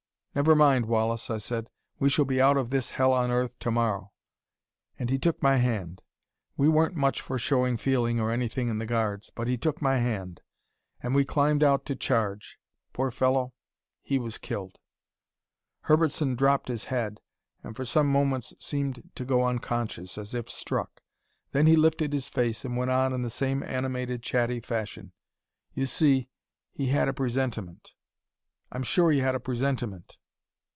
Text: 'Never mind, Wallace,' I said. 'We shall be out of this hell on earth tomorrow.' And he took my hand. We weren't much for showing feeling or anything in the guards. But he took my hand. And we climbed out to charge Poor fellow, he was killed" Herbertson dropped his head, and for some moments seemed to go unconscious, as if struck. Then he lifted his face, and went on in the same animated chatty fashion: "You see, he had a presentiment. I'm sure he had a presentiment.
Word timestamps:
'Never 0.33 0.55
mind, 0.55 0.85
Wallace,' 0.85 1.29
I 1.29 1.39
said. 1.39 1.67
'We 1.99 2.07
shall 2.09 2.23
be 2.23 2.39
out 2.39 2.55
of 2.55 2.69
this 2.69 2.91
hell 2.91 3.11
on 3.11 3.29
earth 3.31 3.59
tomorrow.' 3.59 4.13
And 4.97 5.09
he 5.09 5.19
took 5.19 5.43
my 5.43 5.57
hand. 5.57 6.01
We 6.55 6.69
weren't 6.69 6.95
much 6.95 7.19
for 7.19 7.37
showing 7.37 7.75
feeling 7.75 8.17
or 8.21 8.31
anything 8.31 8.69
in 8.69 8.77
the 8.79 8.85
guards. 8.85 9.29
But 9.35 9.49
he 9.49 9.57
took 9.57 9.81
my 9.81 9.97
hand. 9.97 10.39
And 11.03 11.13
we 11.13 11.25
climbed 11.25 11.63
out 11.63 11.85
to 11.87 11.97
charge 11.97 12.57
Poor 12.93 13.11
fellow, 13.11 13.53
he 14.01 14.17
was 14.17 14.37
killed" 14.37 14.79
Herbertson 15.89 16.35
dropped 16.37 16.69
his 16.69 16.85
head, 16.85 17.19
and 17.61 17.75
for 17.75 17.83
some 17.83 18.07
moments 18.09 18.53
seemed 18.57 19.11
to 19.15 19.25
go 19.25 19.43
unconscious, 19.43 20.17
as 20.17 20.33
if 20.33 20.49
struck. 20.49 21.01
Then 21.51 21.67
he 21.67 21.75
lifted 21.75 22.13
his 22.13 22.29
face, 22.29 22.63
and 22.63 22.77
went 22.77 22.89
on 22.91 23.11
in 23.11 23.21
the 23.21 23.29
same 23.29 23.63
animated 23.63 24.23
chatty 24.23 24.61
fashion: 24.61 25.11
"You 25.73 25.85
see, 25.85 26.29
he 26.71 26.85
had 26.85 27.09
a 27.09 27.13
presentiment. 27.13 27.91
I'm 28.71 28.83
sure 28.83 29.11
he 29.11 29.19
had 29.19 29.35
a 29.35 29.39
presentiment. 29.41 30.15